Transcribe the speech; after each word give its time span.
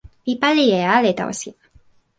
mi 0.25 0.33
pali 0.41 0.65
e 0.79 0.81
ale 0.95 1.11
tawa 1.17 1.33
sina. 1.41 1.63